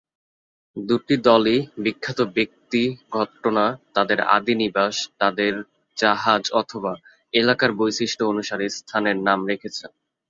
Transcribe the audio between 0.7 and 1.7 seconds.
দুটি দলই